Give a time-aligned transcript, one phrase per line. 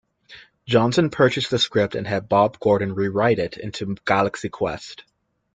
[0.65, 5.03] Johnson purchased the script and had Bob Gordon rewrite it into "Galaxy Quest".